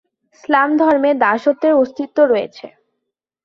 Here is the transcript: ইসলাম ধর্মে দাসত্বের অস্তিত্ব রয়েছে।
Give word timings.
ইসলাম 0.35 0.69
ধর্মে 0.81 1.11
দাসত্বের 1.23 1.73
অস্তিত্ব 1.73 2.17
রয়েছে। 2.25 2.67